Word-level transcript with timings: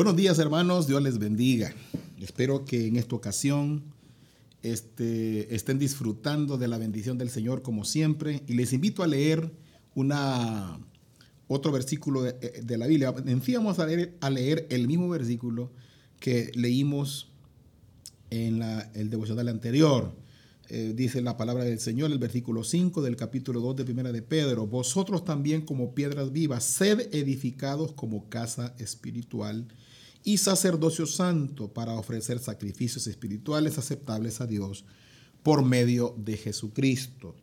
Buenos 0.00 0.16
días 0.16 0.38
hermanos, 0.38 0.86
Dios 0.86 1.02
les 1.02 1.18
bendiga. 1.18 1.74
Espero 2.22 2.64
que 2.64 2.86
en 2.86 2.96
esta 2.96 3.14
ocasión 3.14 3.82
este, 4.62 5.54
estén 5.54 5.78
disfrutando 5.78 6.56
de 6.56 6.68
la 6.68 6.78
bendición 6.78 7.18
del 7.18 7.28
Señor 7.28 7.60
como 7.60 7.84
siempre 7.84 8.42
y 8.46 8.54
les 8.54 8.72
invito 8.72 9.02
a 9.02 9.06
leer 9.06 9.52
una, 9.94 10.80
otro 11.48 11.70
versículo 11.70 12.22
de, 12.22 12.78
la 12.78 12.86
Biblia. 12.86 13.12
Decíamos 13.12 13.78
a 13.78 13.84
leer, 13.84 14.16
a 14.22 14.30
leer 14.30 14.66
el 14.70 14.88
mismo 14.88 15.06
versículo 15.10 15.70
que 16.18 16.50
leímos 16.54 17.28
en 18.30 18.60
la, 18.60 18.90
el 18.94 19.10
devocional 19.10 19.48
anterior. 19.48 20.14
Eh, 20.72 20.92
dice 20.94 21.20
la 21.20 21.36
palabra 21.36 21.64
del 21.64 21.80
Señor, 21.80 22.12
el 22.12 22.20
versículo 22.20 22.62
5 22.62 23.02
del 23.02 23.16
capítulo 23.16 23.58
2 23.58 23.74
de 23.74 23.84
Primera 23.84 24.12
de 24.12 24.22
Pedro, 24.22 24.68
vosotros 24.68 25.24
también 25.24 25.62
como 25.62 25.96
piedras 25.96 26.30
vivas, 26.30 26.62
sed 26.62 27.12
edificados 27.12 27.90
como 27.90 28.28
casa 28.28 28.72
espiritual 28.78 29.66
y 30.22 30.36
sacerdocio 30.38 31.06
santo 31.06 31.72
para 31.72 31.94
ofrecer 31.94 32.38
sacrificios 32.38 33.08
espirituales 33.08 33.78
aceptables 33.78 34.40
a 34.40 34.46
Dios 34.46 34.84
por 35.42 35.64
medio 35.64 36.14
de 36.16 36.36
Jesucristo. 36.36 37.34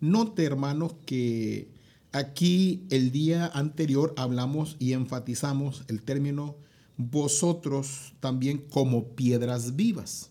Note, 0.00 0.42
hermanos, 0.44 0.94
que 1.04 1.68
aquí 2.12 2.86
el 2.88 3.10
día 3.10 3.46
anterior 3.52 4.14
hablamos 4.16 4.76
y 4.78 4.94
enfatizamos 4.94 5.84
el 5.88 6.00
término 6.00 6.56
vosotros 6.96 8.14
también 8.20 8.56
como 8.56 9.08
piedras 9.08 9.76
vivas. 9.76 10.29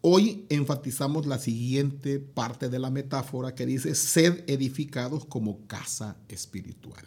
Hoy 0.00 0.46
enfatizamos 0.48 1.26
la 1.26 1.38
siguiente 1.38 2.20
parte 2.20 2.68
de 2.68 2.78
la 2.78 2.90
metáfora 2.90 3.54
que 3.54 3.66
dice, 3.66 3.94
sed 3.94 4.44
edificados 4.46 5.24
como 5.24 5.66
casa 5.66 6.16
espiritual. 6.28 7.04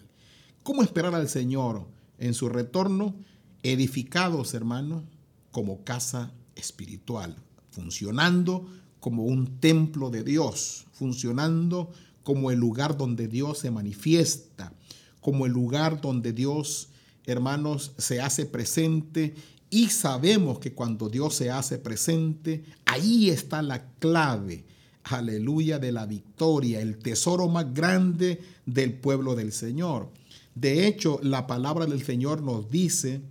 ¿Cómo 0.64 0.84
esperar 0.84 1.16
al 1.16 1.30
Señor 1.30 1.88
en 2.18 2.34
su 2.34 2.50
retorno? 2.50 3.16
edificados, 3.64 4.54
hermano, 4.54 5.04
como 5.52 5.84
casa 5.84 6.32
espiritual, 6.56 7.36
funcionando 7.72 8.68
como 9.00 9.24
un 9.26 9.60
templo 9.60 10.10
de 10.10 10.24
Dios, 10.24 10.86
funcionando 10.92 11.92
como 12.24 12.52
el 12.52 12.60
lugar 12.60 12.98
donde 12.98 13.28
Dios 13.28 13.60
se 13.60 13.72
manifiesta, 13.72 14.74
como 15.22 15.46
el 15.46 15.52
lugar 15.52 16.02
donde 16.02 16.34
Dios, 16.34 16.90
hermanos, 17.26 17.94
se 17.98 18.22
hace 18.22 18.46
presente 18.46 19.36
y 19.70 19.90
sabemos 19.90 20.60
que 20.60 20.74
cuando 20.74 21.10
Dios 21.10 21.36
se 21.36 21.52
hace 21.52 21.78
presente, 21.78 22.64
ahí 22.86 23.30
está 23.30 23.62
la 23.62 23.86
clave, 24.00 24.66
aleluya, 25.04 25.80
de 25.80 25.92
la 25.92 26.06
victoria, 26.06 26.82
el 26.82 26.98
tesoro 26.98 27.48
más 27.48 27.74
grande 27.74 28.42
del 28.66 28.94
pueblo 28.94 29.36
del 29.36 29.52
Señor. 29.52 30.10
De 30.56 30.88
hecho, 30.88 31.20
la 31.22 31.46
palabra 31.48 31.86
del 31.86 32.04
Señor 32.04 32.42
nos 32.42 32.70
dice 32.70 33.22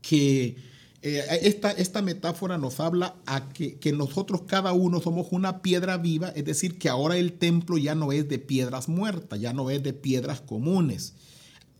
que 0.00 0.56
eh, 1.02 1.24
esta, 1.42 1.72
esta, 1.72 2.00
metáfora 2.00 2.58
nos 2.58 2.78
habla 2.78 3.16
a 3.26 3.48
que, 3.48 3.74
que, 3.74 3.92
nosotros 3.92 4.42
cada 4.46 4.72
uno 4.72 5.00
somos 5.00 5.28
una 5.32 5.60
piedra 5.60 5.96
viva, 5.96 6.28
es 6.28 6.44
decir, 6.44 6.78
que 6.78 6.88
ahora 6.88 7.16
el 7.16 7.32
templo 7.32 7.76
ya 7.76 7.96
no 7.96 8.12
es 8.12 8.28
de 8.28 8.38
piedras 8.38 8.88
muertas, 8.88 9.40
ya 9.40 9.52
no 9.52 9.68
es 9.70 9.82
de 9.82 9.92
piedras 9.92 10.40
comunes. 10.40 11.14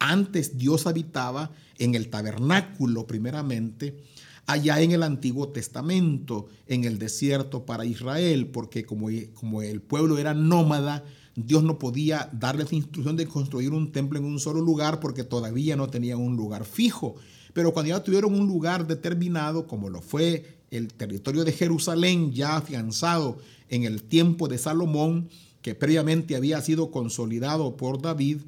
Antes 0.05 0.59
Dios 0.59 0.89
habitaba 0.89 1.53
en 1.79 1.95
el 1.95 2.09
tabernáculo 2.09 3.07
primeramente, 3.07 4.03
allá 4.47 4.81
en 4.81 4.91
el 4.91 5.05
Antiguo 5.05 5.51
Testamento, 5.51 6.49
en 6.67 6.83
el 6.83 6.99
desierto 6.99 7.65
para 7.65 7.85
Israel, 7.85 8.49
porque 8.49 8.85
como, 8.85 9.11
como 9.35 9.63
el 9.63 9.81
pueblo 9.81 10.19
era 10.19 10.35
nómada, 10.35 11.05
Dios 11.37 11.63
no 11.63 11.79
podía 11.79 12.29
darles 12.33 12.73
instrucción 12.73 13.17
de 13.17 13.29
construir 13.29 13.71
un 13.71 13.93
templo 13.93 14.19
en 14.19 14.25
un 14.25 14.41
solo 14.41 14.61
lugar 14.61 14.99
porque 14.99 15.23
todavía 15.23 15.77
no 15.77 15.89
tenían 15.89 16.19
un 16.19 16.37
lugar 16.37 16.65
fijo. 16.65 17.15
Pero 17.53 17.73
cuando 17.73 17.91
ya 17.91 18.03
tuvieron 18.03 18.35
un 18.35 18.49
lugar 18.49 18.89
determinado, 18.89 19.69
como 19.69 19.89
lo 19.89 20.03
fue 20.03 20.59
el 20.73 20.93
territorio 20.93 21.45
de 21.45 21.53
Jerusalén, 21.53 22.33
ya 22.33 22.57
afianzado 22.57 23.39
en 23.69 23.85
el 23.85 24.03
tiempo 24.03 24.49
de 24.49 24.59
Salomón, 24.59 25.29
que 25.63 25.77
previamente 25.77 26.35
había 26.35 26.61
sido 26.61 26.91
consolidado 26.91 27.77
por 27.77 28.03
David, 28.03 28.39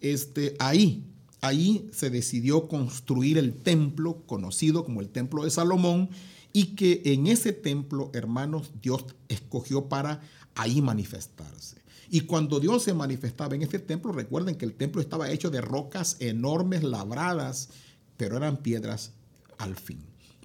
este, 0.00 0.56
ahí, 0.58 1.04
ahí 1.40 1.88
se 1.92 2.10
decidió 2.10 2.68
construir 2.68 3.38
el 3.38 3.54
templo 3.54 4.22
conocido 4.26 4.84
como 4.84 5.00
el 5.00 5.08
templo 5.08 5.44
de 5.44 5.50
Salomón 5.50 6.10
y 6.52 6.74
que 6.74 7.02
en 7.04 7.26
ese 7.26 7.52
templo, 7.52 8.10
hermanos, 8.14 8.70
Dios 8.80 9.04
escogió 9.28 9.88
para 9.88 10.22
ahí 10.54 10.80
manifestarse. 10.80 11.76
Y 12.08 12.22
cuando 12.22 12.60
Dios 12.60 12.82
se 12.82 12.94
manifestaba 12.94 13.54
en 13.54 13.62
ese 13.62 13.78
templo, 13.78 14.12
recuerden 14.12 14.54
que 14.54 14.64
el 14.64 14.74
templo 14.74 15.00
estaba 15.00 15.30
hecho 15.30 15.50
de 15.50 15.60
rocas 15.60 16.16
enormes, 16.20 16.82
labradas, 16.82 17.68
pero 18.16 18.36
eran 18.36 18.58
piedras 18.58 19.12
al 19.58 19.74
fin. 19.74 19.98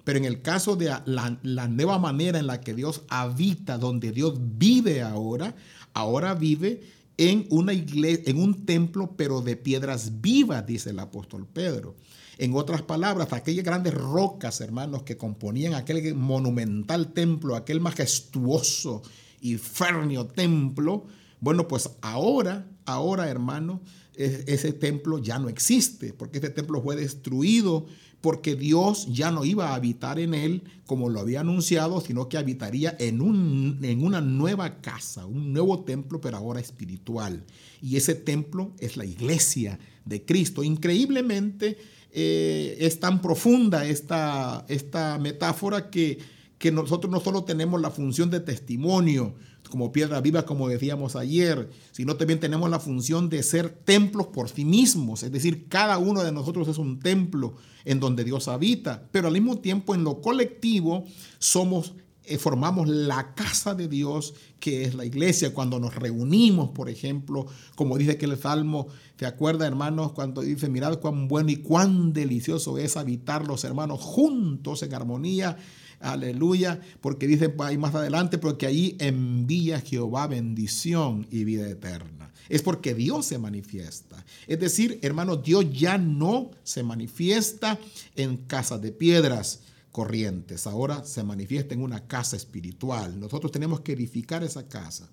Pero 0.04 0.18
en 0.18 0.24
el 0.24 0.42
caso 0.42 0.74
de 0.74 0.92
la, 1.06 1.68
nueva 1.68 1.98
manera 1.98 2.38
en 2.38 2.46
la 2.46 2.60
que 2.60 2.74
Dios 2.74 3.02
habita, 3.08 3.78
donde 3.78 4.10
Dios 4.10 4.34
vive 4.38 5.02
ahora, 5.02 5.54
ahora 5.94 6.34
vive 6.34 6.82
en 7.16 7.46
una 7.50 7.72
en 7.72 8.38
un 8.38 8.64
templo, 8.64 9.14
pero 9.16 9.40
de 9.40 9.56
piedras 9.56 10.20
vivas, 10.20 10.66
dice 10.66 10.90
el 10.90 10.98
apóstol 10.98 11.46
Pedro. 11.46 11.96
En 12.38 12.54
otras 12.54 12.82
palabras, 12.82 13.32
aquellas 13.32 13.64
grandes 13.64 13.94
rocas, 13.94 14.60
hermanos, 14.60 15.02
que 15.02 15.16
componían 15.16 15.74
aquel 15.74 16.14
monumental 16.14 17.12
templo, 17.12 17.54
aquel 17.54 17.80
majestuoso 17.80 19.02
y 19.40 19.56
férneo 19.58 20.26
templo, 20.26 21.06
bueno, 21.42 21.66
pues 21.66 21.90
ahora, 22.02 22.70
ahora, 22.86 23.28
hermano, 23.28 23.82
ese 24.14 24.72
templo 24.72 25.18
ya 25.18 25.40
no 25.40 25.48
existe, 25.48 26.12
porque 26.12 26.38
ese 26.38 26.50
templo 26.50 26.80
fue 26.80 26.94
destruido, 26.94 27.86
porque 28.20 28.54
Dios 28.54 29.08
ya 29.10 29.32
no 29.32 29.44
iba 29.44 29.70
a 29.70 29.74
habitar 29.74 30.20
en 30.20 30.34
él 30.34 30.62
como 30.86 31.08
lo 31.08 31.18
había 31.18 31.40
anunciado, 31.40 32.00
sino 32.00 32.28
que 32.28 32.38
habitaría 32.38 32.96
en, 33.00 33.20
un, 33.20 33.80
en 33.82 34.04
una 34.04 34.20
nueva 34.20 34.80
casa, 34.80 35.26
un 35.26 35.52
nuevo 35.52 35.82
templo, 35.82 36.20
pero 36.20 36.36
ahora 36.36 36.60
espiritual. 36.60 37.44
Y 37.82 37.96
ese 37.96 38.14
templo 38.14 38.70
es 38.78 38.96
la 38.96 39.04
iglesia 39.04 39.80
de 40.04 40.24
Cristo. 40.24 40.62
Increíblemente 40.62 41.76
eh, 42.12 42.76
es 42.78 43.00
tan 43.00 43.20
profunda 43.20 43.84
esta, 43.84 44.64
esta 44.68 45.18
metáfora 45.18 45.90
que, 45.90 46.18
que 46.58 46.70
nosotros 46.70 47.10
no 47.10 47.18
solo 47.18 47.42
tenemos 47.42 47.80
la 47.80 47.90
función 47.90 48.30
de 48.30 48.38
testimonio, 48.38 49.34
como 49.72 49.90
piedra 49.90 50.20
viva, 50.20 50.44
como 50.44 50.68
decíamos 50.68 51.16
ayer, 51.16 51.70
sino 51.92 52.16
también 52.16 52.38
tenemos 52.38 52.68
la 52.68 52.78
función 52.78 53.30
de 53.30 53.42
ser 53.42 53.70
templos 53.70 54.26
por 54.26 54.50
sí 54.50 54.66
mismos. 54.66 55.22
Es 55.22 55.32
decir, 55.32 55.66
cada 55.66 55.96
uno 55.96 56.22
de 56.22 56.30
nosotros 56.30 56.68
es 56.68 56.76
un 56.76 57.00
templo 57.00 57.54
en 57.86 57.98
donde 57.98 58.22
Dios 58.22 58.48
habita, 58.48 59.08
pero 59.12 59.28
al 59.28 59.32
mismo 59.32 59.60
tiempo 59.60 59.94
en 59.94 60.04
lo 60.04 60.20
colectivo 60.20 61.06
somos 61.38 61.94
eh, 62.24 62.36
formamos 62.36 62.86
la 62.86 63.34
casa 63.34 63.74
de 63.74 63.88
Dios 63.88 64.34
que 64.60 64.84
es 64.84 64.94
la 64.94 65.06
iglesia. 65.06 65.54
Cuando 65.54 65.80
nos 65.80 65.94
reunimos, 65.94 66.68
por 66.68 66.90
ejemplo, 66.90 67.46
como 67.74 67.96
dice 67.96 68.18
que 68.18 68.26
el 68.26 68.38
Salmo, 68.38 68.88
¿te 69.16 69.24
acuerdas, 69.24 69.68
hermanos? 69.68 70.12
Cuando 70.12 70.42
dice, 70.42 70.68
mirad 70.68 71.00
cuán 71.00 71.28
bueno 71.28 71.50
y 71.50 71.56
cuán 71.56 72.12
delicioso 72.12 72.76
es 72.76 72.98
habitar 72.98 73.46
los 73.46 73.64
hermanos 73.64 74.00
juntos 74.02 74.82
en 74.82 74.92
armonía 74.92 75.56
Aleluya, 76.02 76.80
porque 77.00 77.26
dice 77.26 77.54
ahí 77.60 77.78
más 77.78 77.94
adelante, 77.94 78.38
porque 78.38 78.66
ahí 78.66 78.96
envía 78.98 79.80
Jehová 79.80 80.26
bendición 80.26 81.26
y 81.30 81.44
vida 81.44 81.68
eterna. 81.68 82.32
Es 82.48 82.62
porque 82.62 82.94
Dios 82.94 83.26
se 83.26 83.38
manifiesta. 83.38 84.24
Es 84.46 84.58
decir, 84.58 84.98
hermanos, 85.02 85.42
Dios 85.42 85.64
ya 85.72 85.98
no 85.98 86.50
se 86.64 86.82
manifiesta 86.82 87.78
en 88.16 88.36
casas 88.36 88.82
de 88.82 88.92
piedras 88.92 89.60
corrientes. 89.92 90.66
Ahora 90.66 91.04
se 91.04 91.22
manifiesta 91.22 91.74
en 91.74 91.82
una 91.82 92.06
casa 92.06 92.36
espiritual. 92.36 93.20
Nosotros 93.20 93.52
tenemos 93.52 93.80
que 93.80 93.92
edificar 93.92 94.42
esa 94.42 94.68
casa. 94.68 95.08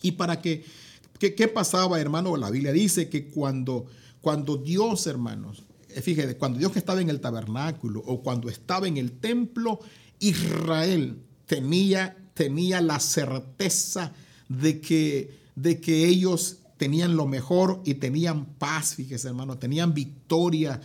Y 0.00 0.12
para 0.12 0.40
que, 0.40 0.64
¿qué, 1.18 1.48
pasaba, 1.48 2.00
hermano? 2.00 2.36
La 2.36 2.50
Biblia 2.50 2.72
dice 2.72 3.10
que 3.10 3.28
cuando, 3.28 3.86
cuando 4.22 4.56
Dios, 4.56 5.06
hermanos, 5.06 5.64
fíjate, 6.02 6.36
cuando 6.36 6.58
Dios 6.58 6.76
estaba 6.76 7.00
en 7.00 7.10
el 7.10 7.20
tabernáculo 7.20 8.00
o 8.00 8.22
cuando 8.22 8.48
estaba 8.48 8.88
en 8.88 8.96
el 8.96 9.12
templo, 9.12 9.80
Israel 10.18 11.18
tenía, 11.46 12.16
tenía 12.34 12.80
la 12.80 13.00
certeza 13.00 14.12
de 14.48 14.80
que, 14.80 15.38
de 15.54 15.80
que 15.80 16.06
ellos 16.06 16.58
tenían 16.76 17.16
lo 17.16 17.26
mejor 17.26 17.82
y 17.84 17.94
tenían 17.94 18.46
paz, 18.54 18.94
fíjese 18.94 19.28
hermano, 19.28 19.58
tenían 19.58 19.92
victoria. 19.92 20.80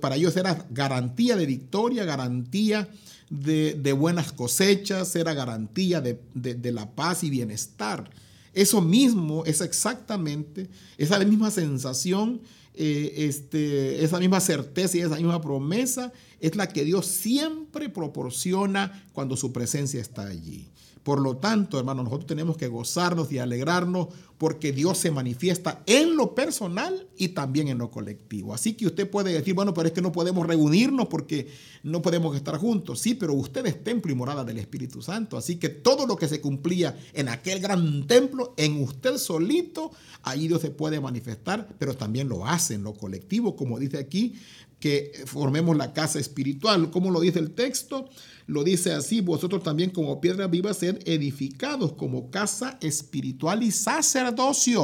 para 0.00 0.16
ellos 0.16 0.36
era 0.36 0.66
garantía 0.70 1.36
de 1.36 1.46
victoria, 1.46 2.04
garantía 2.04 2.88
de, 3.28 3.92
buenas 3.92 4.32
cosechas, 4.32 5.14
era 5.14 5.34
garantía 5.34 6.00
de, 6.00 6.20
de 6.34 6.72
la 6.72 6.90
paz 6.90 7.22
y 7.22 7.30
bienestar. 7.30 8.10
Eso 8.52 8.80
mismo 8.80 9.44
es 9.44 9.60
exactamente, 9.60 10.68
esa 10.98 11.18
misma 11.20 11.50
sensación 11.50 12.40
eh, 12.82 13.26
este, 13.26 14.02
esa 14.02 14.18
misma 14.18 14.40
certeza 14.40 14.96
y 14.96 15.00
esa 15.00 15.16
misma 15.16 15.42
promesa 15.42 16.14
es 16.40 16.56
la 16.56 16.66
que 16.66 16.82
Dios 16.82 17.04
siempre 17.04 17.90
proporciona 17.90 19.04
cuando 19.12 19.36
su 19.36 19.52
presencia 19.52 20.00
está 20.00 20.26
allí. 20.26 20.70
Por 21.02 21.20
lo 21.20 21.36
tanto, 21.36 21.78
hermanos, 21.78 22.04
nosotros 22.04 22.26
tenemos 22.26 22.56
que 22.56 22.68
gozarnos 22.68 23.30
y 23.32 23.38
alegrarnos 23.38 24.08
porque 24.40 24.72
Dios 24.72 24.96
se 24.96 25.10
manifiesta 25.10 25.82
en 25.84 26.16
lo 26.16 26.34
personal 26.34 27.06
y 27.18 27.28
también 27.28 27.68
en 27.68 27.76
lo 27.76 27.90
colectivo. 27.90 28.54
Así 28.54 28.72
que 28.72 28.86
usted 28.86 29.10
puede 29.10 29.34
decir, 29.34 29.52
bueno, 29.52 29.74
pero 29.74 29.88
es 29.88 29.92
que 29.92 30.00
no 30.00 30.12
podemos 30.12 30.46
reunirnos 30.46 31.08
porque 31.08 31.48
no 31.82 32.00
podemos 32.00 32.34
estar 32.34 32.56
juntos. 32.56 33.00
Sí, 33.00 33.12
pero 33.12 33.34
usted 33.34 33.66
es 33.66 33.84
templo 33.84 34.10
y 34.10 34.14
morada 34.14 34.42
del 34.42 34.56
Espíritu 34.56 35.02
Santo. 35.02 35.36
Así 35.36 35.56
que 35.56 35.68
todo 35.68 36.06
lo 36.06 36.16
que 36.16 36.26
se 36.26 36.40
cumplía 36.40 36.98
en 37.12 37.28
aquel 37.28 37.60
gran 37.60 38.06
templo, 38.06 38.54
en 38.56 38.82
usted 38.82 39.18
solito, 39.18 39.90
ahí 40.22 40.48
Dios 40.48 40.62
se 40.62 40.70
puede 40.70 41.00
manifestar, 41.00 41.76
pero 41.78 41.94
también 41.94 42.30
lo 42.30 42.46
hace 42.46 42.72
en 42.72 42.82
lo 42.82 42.94
colectivo, 42.94 43.56
como 43.56 43.78
dice 43.78 43.98
aquí, 43.98 44.36
que 44.80 45.12
formemos 45.26 45.76
la 45.76 45.92
casa 45.92 46.18
espiritual. 46.18 46.90
¿Cómo 46.90 47.10
lo 47.10 47.20
dice 47.20 47.38
el 47.38 47.50
texto? 47.50 48.08
Lo 48.46 48.64
dice 48.64 48.92
así, 48.92 49.20
vosotros 49.20 49.62
también 49.62 49.90
como 49.90 50.20
piedra 50.20 50.48
viva 50.48 50.74
ser 50.74 50.98
edificados 51.04 51.92
como 51.92 52.30
casa 52.30 52.78
espiritual 52.80 53.62
y 53.62 53.70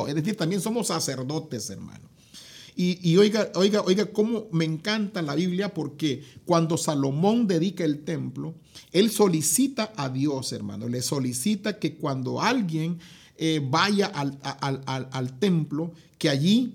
Es 0.08 0.14
decir, 0.14 0.36
también 0.36 0.60
somos 0.60 0.88
sacerdotes, 0.88 1.70
hermano. 1.70 2.08
Y, 2.74 2.98
y, 3.08 3.16
oiga, 3.16 3.50
oiga, 3.54 3.80
oiga, 3.80 4.06
cómo 4.06 4.48
me 4.52 4.66
encanta 4.66 5.22
la 5.22 5.34
Biblia 5.34 5.72
porque 5.72 6.22
cuando 6.44 6.76
Salomón 6.76 7.46
dedica 7.46 7.84
el 7.84 8.04
templo, 8.04 8.54
él 8.92 9.10
solicita 9.10 9.92
a 9.96 10.10
Dios, 10.10 10.52
hermano, 10.52 10.86
le 10.86 11.00
solicita 11.00 11.78
que 11.78 11.94
cuando 11.94 12.42
alguien 12.42 12.98
eh, 13.38 13.60
vaya 13.62 14.06
al, 14.06 14.38
al, 14.42 15.08
al 15.10 15.38
templo, 15.38 15.92
que 16.18 16.28
allí 16.28 16.74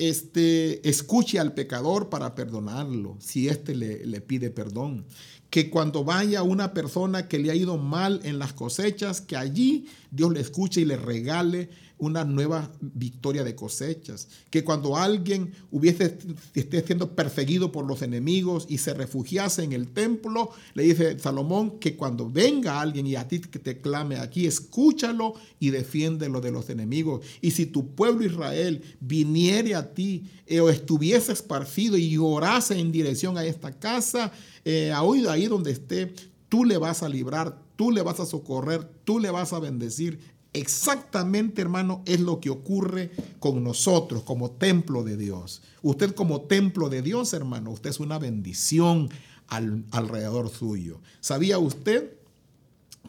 este, 0.00 0.88
escuche 0.88 1.38
al 1.38 1.52
pecador 1.52 2.08
para 2.08 2.34
perdonarlo, 2.34 3.16
si 3.20 3.48
éste 3.48 3.74
le, 3.74 4.06
le, 4.06 4.20
pide 4.22 4.50
perdón. 4.50 5.04
Que 5.50 5.68
cuando 5.68 6.04
vaya 6.04 6.42
una 6.42 6.72
persona 6.72 7.28
que 7.28 7.38
le 7.38 7.50
ha 7.50 7.54
ido 7.54 7.76
mal 7.76 8.20
en 8.22 8.38
las 8.38 8.52
cosechas, 8.52 9.20
que 9.20 9.36
allí 9.36 9.86
Dios 10.10 10.32
le 10.32 10.40
escuche 10.40 10.80
y 10.80 10.84
le 10.84 10.96
regale 10.96 11.68
una 12.00 12.24
nueva 12.24 12.72
victoria 12.80 13.44
de 13.44 13.54
cosechas. 13.54 14.26
Que 14.48 14.64
cuando 14.64 14.96
alguien 14.96 15.52
hubiese, 15.70 16.18
esté 16.54 16.82
siendo 16.82 17.14
perseguido 17.14 17.70
por 17.70 17.86
los 17.86 18.02
enemigos 18.02 18.66
y 18.68 18.78
se 18.78 18.94
refugiase 18.94 19.62
en 19.62 19.72
el 19.72 19.88
templo, 19.88 20.50
le 20.74 20.84
dice 20.84 21.18
Salomón 21.18 21.78
que 21.78 21.96
cuando 21.96 22.28
venga 22.28 22.80
alguien 22.80 23.06
y 23.06 23.16
a 23.16 23.28
ti 23.28 23.40
que 23.40 23.58
te 23.58 23.80
clame 23.80 24.16
aquí, 24.16 24.46
escúchalo 24.46 25.34
y 25.60 25.70
defiéndelo 25.70 26.40
de 26.40 26.50
los 26.50 26.70
enemigos. 26.70 27.24
Y 27.42 27.52
si 27.52 27.66
tu 27.66 27.94
pueblo 27.94 28.24
Israel 28.24 28.82
viniere 29.00 29.74
a 29.74 29.92
ti 29.92 30.24
eh, 30.46 30.60
o 30.60 30.70
estuviese 30.70 31.32
esparcido 31.32 31.98
y 31.98 32.16
orase 32.16 32.78
en 32.78 32.90
dirección 32.90 33.36
a 33.36 33.44
esta 33.44 33.78
casa, 33.78 34.32
eh, 34.64 34.92
ahí 34.92 35.39
donde 35.46 35.72
esté, 35.72 36.14
tú 36.48 36.64
le 36.64 36.78
vas 36.78 37.02
a 37.02 37.08
librar, 37.08 37.58
tú 37.76 37.90
le 37.90 38.02
vas 38.02 38.20
a 38.20 38.26
socorrer, 38.26 38.84
tú 39.04 39.18
le 39.18 39.30
vas 39.30 39.52
a 39.52 39.58
bendecir 39.58 40.18
Exactamente, 40.52 41.62
hermano, 41.62 42.02
es 42.06 42.20
lo 42.20 42.40
que 42.40 42.50
ocurre 42.50 43.12
con 43.38 43.62
nosotros 43.62 44.24
como 44.24 44.50
templo 44.50 45.04
de 45.04 45.16
Dios. 45.16 45.62
Usted 45.82 46.12
como 46.14 46.42
templo 46.42 46.88
de 46.88 47.02
Dios, 47.02 47.32
hermano, 47.32 47.70
usted 47.70 47.90
es 47.90 48.00
una 48.00 48.18
bendición 48.18 49.08
al, 49.46 49.84
alrededor 49.92 50.48
suyo. 50.50 51.00
¿Sabía 51.20 51.58
usted 51.58 52.14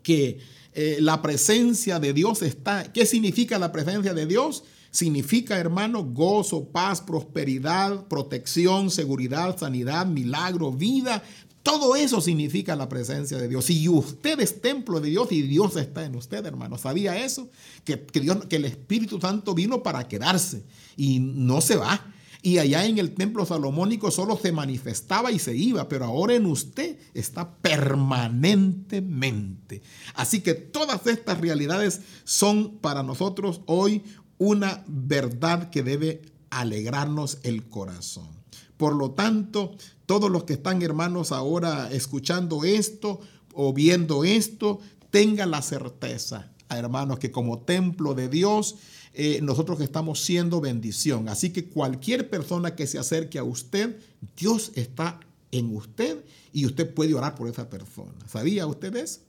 que 0.04 0.40
eh, 0.74 0.98
la 1.00 1.24
presencia 1.24 2.00
de 2.00 2.14
Dios 2.14 2.44
está... 2.44 2.94
¿Qué 2.94 3.08
significa 3.08 3.58
la 3.58 3.72
presencia 3.72 4.14
de 4.14 4.28
Dios? 4.28 4.64
Significa, 4.92 5.58
hermano, 5.58 6.04
gozo, 6.04 6.66
paz, 6.66 7.02
prosperidad, 7.02 8.06
protección, 8.08 8.92
seguridad, 8.92 9.58
sanidad, 9.58 10.06
milagro, 10.06 10.72
vida, 10.72 11.24
todo 11.64 11.96
eso 11.96 12.22
significa 12.22 12.76
la 12.76 12.90
presencia 12.90 13.38
de 13.38 13.48
Dios. 13.48 13.70
Y 13.70 13.88
usted 13.88 14.40
es 14.40 14.62
templo 14.62 15.00
de 15.00 15.10
Dios 15.10 15.32
y 15.32 15.44
Dios 15.44 15.76
está 15.76 16.06
en 16.06 16.16
usted, 16.16 16.46
hermano. 16.46 16.78
¿Sabía 16.78 17.24
eso? 17.24 17.50
Que, 17.84 18.06
que 18.06 18.56
el 18.56 18.66
Espíritu 18.66 19.20
Santo 19.20 19.54
vino 19.54 19.84
para 19.84 20.08
quedarse 20.08 20.64
y 20.98 21.20
no 21.20 21.62
se 21.62 21.76
va. 21.76 22.14
Y 22.44 22.58
allá 22.58 22.86
en 22.86 22.98
el 22.98 23.14
templo 23.14 23.46
salomónico 23.46 24.10
solo 24.10 24.36
se 24.36 24.52
manifestaba 24.52 25.32
y 25.32 25.38
se 25.38 25.56
iba, 25.56 25.88
pero 25.88 26.06
ahora 26.06 26.34
en 26.34 26.48
usted 26.48 26.98
está 27.14 27.54
permanentemente. 27.58 29.84
Así 30.16 30.42
que 30.42 30.56
todas 30.56 31.06
estas 31.06 31.40
realidades 31.40 32.02
son 32.24 32.80
para 32.80 33.04
nosotros 33.04 33.62
hoy 33.68 34.02
una 34.40 34.84
verdad 34.88 35.70
que 35.70 35.84
debe 35.84 36.24
alegrarnos 36.50 37.38
el 37.44 37.70
corazón. 37.70 38.42
Por 38.82 38.96
lo 38.96 39.12
tanto, 39.12 39.76
todos 40.08 40.32
los 40.32 40.46
que 40.46 40.54
están 40.54 40.82
hermanos 40.82 41.32
ahora 41.32 41.92
escuchando 41.92 42.64
esto 42.64 43.20
o 43.54 43.74
viendo 43.74 44.24
esto, 44.24 44.80
tengan 45.12 45.52
la 45.52 45.62
certeza, 45.62 46.52
hermanos, 46.68 47.20
que 47.20 47.30
como 47.30 47.60
templo 47.60 48.16
de 48.16 48.28
Dios, 48.28 48.78
eh, 49.14 49.40
nosotros 49.44 49.82
estamos 49.82 50.22
siendo 50.22 50.62
bendición. 50.62 51.30
Así 51.30 51.52
que 51.52 51.66
cualquier 51.66 52.28
persona 52.28 52.76
que 52.76 52.88
se 52.88 52.98
acerque 52.98 53.38
a 53.38 53.44
usted, 53.44 54.00
Dios 54.36 54.72
está 54.74 55.20
en 55.52 55.76
usted 55.76 56.26
y 56.52 56.66
usted 56.66 56.92
puede 56.92 57.14
orar 57.14 57.36
por 57.36 57.50
esa 57.50 57.70
persona. 57.70 58.16
¿Sabía 58.28 58.66
usted 58.66 58.96
eso? 58.96 59.20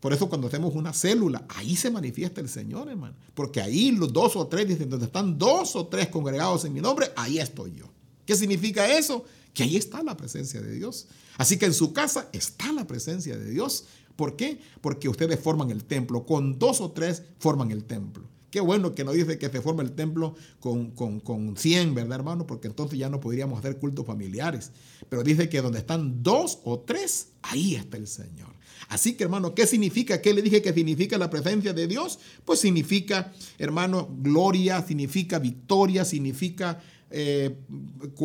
Por 0.00 0.14
eso 0.14 0.30
cuando 0.30 0.46
hacemos 0.46 0.74
una 0.74 0.94
célula, 0.94 1.44
ahí 1.50 1.76
se 1.76 1.90
manifiesta 1.90 2.40
el 2.40 2.48
Señor, 2.48 2.88
hermano. 2.88 3.14
Porque 3.34 3.60
ahí 3.60 3.90
los 3.92 4.10
dos 4.10 4.36
o 4.36 4.46
tres, 4.46 4.88
donde 4.88 5.04
están 5.04 5.36
dos 5.36 5.76
o 5.76 5.86
tres 5.88 6.08
congregados 6.08 6.64
en 6.64 6.72
mi 6.72 6.80
nombre, 6.80 7.12
ahí 7.14 7.38
estoy 7.38 7.74
yo. 7.74 7.92
¿Qué 8.26 8.36
significa 8.36 8.96
eso? 8.96 9.24
que 9.54 9.64
ahí 9.64 9.76
está 9.76 10.02
la 10.02 10.16
presencia 10.16 10.60
de 10.60 10.72
Dios. 10.72 11.06
Así 11.36 11.58
que 11.58 11.66
en 11.66 11.74
su 11.74 11.92
casa 11.92 12.28
está 12.32 12.72
la 12.72 12.86
presencia 12.86 13.36
de 13.36 13.50
Dios. 13.50 13.84
¿Por 14.16 14.36
qué? 14.36 14.60
Porque 14.80 15.08
ustedes 15.08 15.38
forman 15.40 15.70
el 15.70 15.84
templo. 15.84 16.26
Con 16.26 16.58
dos 16.58 16.80
o 16.80 16.92
tres 16.92 17.22
forman 17.38 17.70
el 17.70 17.84
templo. 17.84 18.28
Qué 18.50 18.60
bueno 18.60 18.94
que 18.94 19.02
no 19.02 19.12
dice 19.12 19.38
que 19.38 19.48
se 19.48 19.62
forma 19.62 19.82
el 19.82 19.92
templo 19.92 20.34
con, 20.60 20.90
con, 20.90 21.20
con 21.20 21.56
100, 21.56 21.94
¿verdad, 21.94 22.18
hermano? 22.18 22.46
Porque 22.46 22.68
entonces 22.68 22.98
ya 22.98 23.08
no 23.08 23.18
podríamos 23.18 23.58
hacer 23.58 23.78
cultos 23.78 24.04
familiares. 24.04 24.72
Pero 25.08 25.22
dice 25.22 25.48
que 25.48 25.62
donde 25.62 25.78
están 25.78 26.22
dos 26.22 26.58
o 26.64 26.80
tres, 26.80 27.28
ahí 27.40 27.76
está 27.76 27.96
el 27.96 28.06
Señor. 28.06 28.52
Así 28.88 29.14
que, 29.14 29.24
hermano, 29.24 29.54
¿qué 29.54 29.66
significa? 29.66 30.20
¿Qué 30.20 30.34
le 30.34 30.42
dije 30.42 30.60
que 30.60 30.74
significa 30.74 31.16
la 31.16 31.30
presencia 31.30 31.72
de 31.72 31.86
Dios? 31.86 32.18
Pues 32.44 32.60
significa, 32.60 33.32
hermano, 33.56 34.14
gloria, 34.20 34.82
significa 34.82 35.38
victoria, 35.38 36.04
significa 36.04 36.82
eh, 37.12 37.54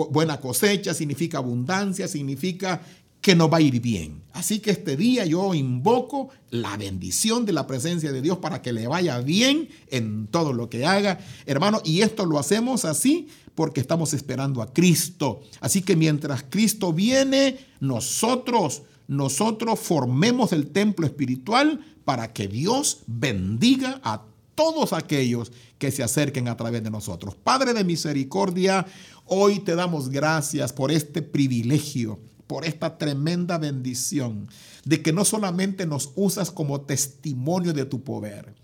buena 0.10 0.40
cosecha, 0.40 0.94
significa 0.94 1.38
abundancia, 1.38 2.08
significa 2.08 2.82
que 3.22 3.36
nos 3.36 3.52
va 3.52 3.58
a 3.58 3.62
ir 3.62 3.82
bien. 3.82 4.22
Así 4.34 4.60
que 4.60 4.72
este 4.72 4.96
día 4.96 5.26
yo 5.26 5.54
invoco 5.54 6.30
la 6.50 6.78
bendición 6.78 7.46
de 7.46 7.54
la 7.54 7.68
presencia 7.68 8.12
de 8.12 8.22
Dios 8.22 8.38
para 8.38 8.62
que 8.62 8.72
le 8.72 8.88
vaya 8.88 9.20
bien 9.20 9.70
en 9.90 10.28
todo 10.28 10.54
lo 10.54 10.70
que 10.70 10.86
haga, 10.86 11.20
hermano. 11.46 11.82
Y 11.84 12.02
esto 12.02 12.26
lo 12.26 12.40
hacemos 12.40 12.86
así 12.86 13.28
porque 13.56 13.82
estamos 13.82 14.14
esperando 14.14 14.62
a 14.62 14.72
Cristo. 14.72 15.42
Así 15.60 15.82
que 15.82 15.96
mientras 15.96 16.46
Cristo 16.50 16.94
viene, 16.94 17.58
nosotros, 17.80 18.84
nosotros 19.08 19.80
formemos 19.80 20.54
el 20.54 20.68
templo 20.68 21.06
espiritual 21.06 21.82
para 22.06 22.32
que 22.32 22.48
Dios 22.48 23.00
bendiga 23.08 24.00
a 24.04 24.24
todos 24.58 24.92
aquellos 24.92 25.52
que 25.78 25.92
se 25.92 26.02
acerquen 26.02 26.48
a 26.48 26.58
través 26.58 26.84
de 26.84 26.90
nosotros. 26.90 27.36
Padre 27.36 27.76
de 27.76 27.84
misericordia, 27.84 28.88
hoy 29.26 29.60
te 29.60 29.76
damos 29.76 30.10
gracias 30.10 30.74
por 30.74 30.92
este 30.92 31.22
privilegio, 31.22 32.20
por 32.48 32.66
esta 32.66 32.98
tremenda 32.98 33.60
bendición 33.60 34.50
de 34.84 35.04
que 35.04 35.14
no 35.14 35.26
solamente 35.26 35.86
nos 35.86 36.12
usas 36.16 36.50
como 36.50 36.82
testimonio 36.82 37.72
de 37.72 37.86
tu 37.86 38.04
poder, 38.04 38.56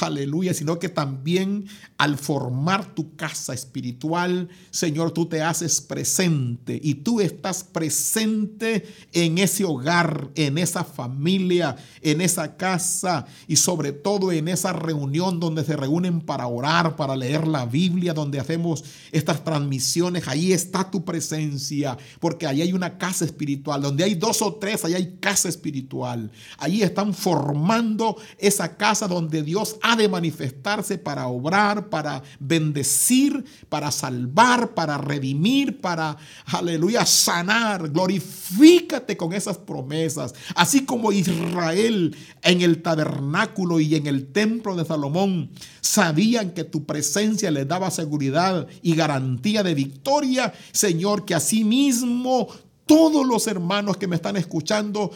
aleluya, 0.00 0.52
sino 0.52 0.78
que 0.78 0.88
también 0.88 1.66
al 1.96 2.18
formar 2.18 2.94
tu 2.94 3.14
casa 3.16 3.54
espiritual, 3.54 4.48
Señor, 4.70 5.12
tú 5.12 5.26
te 5.26 5.42
haces 5.42 5.80
presente 5.80 6.78
y 6.82 6.94
tú 6.94 7.20
estás 7.20 7.64
presente 7.64 8.86
en 9.12 9.38
ese 9.38 9.64
hogar, 9.64 10.30
en 10.34 10.58
esa 10.58 10.84
familia, 10.84 11.76
en 12.02 12.20
esa 12.20 12.56
casa 12.56 13.26
y 13.46 13.56
sobre 13.56 13.92
todo 13.92 14.32
en 14.32 14.48
esa 14.48 14.72
reunión 14.72 15.40
donde 15.40 15.64
se 15.64 15.76
reúnen 15.76 16.20
para 16.20 16.46
orar, 16.48 16.96
para 16.96 17.16
leer 17.16 17.46
la 17.46 17.64
Biblia, 17.64 18.12
donde 18.12 18.40
hacemos 18.40 18.84
estas 19.12 19.44
transmisiones. 19.44 20.26
Ahí 20.28 20.52
está 20.52 20.90
tu 20.90 21.04
presencia, 21.04 21.96
porque 22.20 22.46
ahí 22.46 22.60
hay 22.60 22.72
una 22.72 22.98
casa 22.98 23.24
espiritual, 23.24 23.80
donde 23.82 24.04
hay 24.04 24.14
dos 24.14 24.42
o 24.42 24.54
tres, 24.54 24.84
ahí 24.84 24.94
hay 24.94 25.16
casa 25.20 25.48
espiritual. 25.48 26.30
Ahí 26.58 26.82
están 26.82 27.14
formando 27.14 28.16
esa 28.38 28.76
casa 28.76 29.08
donde 29.08 29.42
Dios 29.42 29.75
ha 29.82 29.96
de 29.96 30.08
manifestarse 30.08 30.98
para 30.98 31.26
obrar, 31.26 31.88
para 31.88 32.22
bendecir, 32.38 33.44
para 33.68 33.90
salvar, 33.90 34.74
para 34.74 34.98
redimir, 34.98 35.80
para, 35.80 36.16
aleluya, 36.46 37.04
sanar. 37.06 37.90
Glorifícate 37.90 39.16
con 39.16 39.32
esas 39.32 39.58
promesas. 39.58 40.34
Así 40.54 40.84
como 40.84 41.12
Israel 41.12 42.16
en 42.42 42.60
el 42.60 42.82
tabernáculo 42.82 43.80
y 43.80 43.94
en 43.94 44.06
el 44.06 44.26
templo 44.32 44.76
de 44.76 44.84
Salomón 44.84 45.50
sabían 45.80 46.50
que 46.50 46.64
tu 46.64 46.84
presencia 46.84 47.50
les 47.50 47.66
daba 47.68 47.90
seguridad 47.90 48.66
y 48.82 48.94
garantía 48.94 49.62
de 49.62 49.74
victoria, 49.74 50.52
Señor, 50.72 51.24
que 51.24 51.34
asimismo 51.34 52.48
todos 52.86 53.26
los 53.26 53.46
hermanos 53.48 53.96
que 53.96 54.06
me 54.06 54.16
están 54.16 54.36
escuchando 54.36 55.10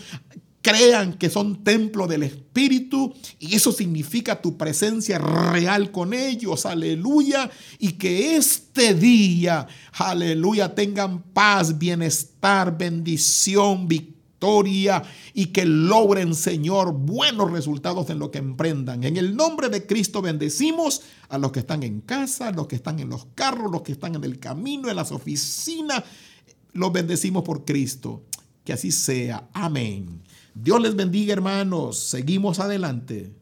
crean 0.63 1.15
que 1.15 1.31
son 1.31 1.65
templo 1.65 2.07
del 2.07 2.23
Espíritu 2.23 3.15
y 3.39 3.55
eso 3.55 3.73
significa 3.73 4.43
tu 4.43 4.57
presencia 4.57 5.19
real 5.19 5.91
con 5.91 6.13
ellos, 6.13 6.67
aleluya, 6.67 7.51
y 7.79 7.93
que 7.93 8.37
este 8.37 8.95
día, 8.95 9.67
aleluya, 9.93 10.75
tengan 10.75 11.23
paz, 11.23 11.79
bienestar, 11.79 12.77
bendición, 12.77 13.89
victoria 13.89 15.03
y 15.35 15.47
que 15.47 15.65
logren, 15.65 16.35
Señor, 16.35 16.93
buenos 16.93 17.51
resultados 17.51 18.09
en 18.11 18.19
lo 18.19 18.31
que 18.31 18.39
emprendan. 18.39 19.05
En 19.05 19.17
el 19.17 19.37
nombre 19.37 19.69
de 19.69 19.87
Cristo 19.87 20.23
bendecimos 20.23 21.03
a 21.29 21.39
los 21.39 21.53
que 21.53 21.61
están 21.61 21.83
en 21.83 22.01
casa, 22.01 22.49
a 22.49 22.53
los 22.53 22.67
que 22.67 22.77
están 22.77 23.01
en 23.01 23.11
los 23.11 23.27
carros, 23.35 23.71
los 23.71 23.83
que 23.83 23.93
están 23.93 24.15
en 24.15 24.25
el 24.25 24.39
camino, 24.39 24.89
en 24.89 24.97
las 24.97 25.13
oficinas. 25.13 26.05
Los 26.73 26.93
bendecimos 26.93 27.43
por 27.45 27.65
Cristo. 27.65 28.25
Que 28.65 28.75
así 28.75 28.93
sea. 28.93 29.49
Amén. 29.53 30.23
Dios 30.55 30.81
les 30.81 30.97
bendiga, 30.97 31.33
hermanos. 31.33 31.99
Seguimos 31.99 32.61
adelante. 32.61 33.40